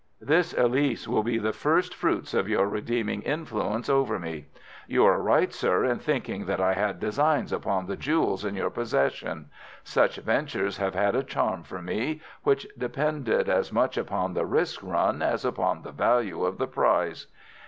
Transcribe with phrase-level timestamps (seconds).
[0.19, 4.47] 'This, Elise, shall be the first fruits of your redeeming influence over me.
[4.87, 8.71] You are right, sir, in thinking that I had designs upon the jewels in your
[8.71, 9.51] possession.
[9.83, 14.81] Such ventures have had a charm for me, which depended as much upon the risk
[14.81, 17.27] run as upon the value of the prize.